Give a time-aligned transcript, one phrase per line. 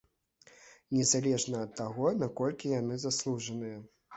[0.99, 3.77] Незалежна ад таго, наколькі яны заслужаныя.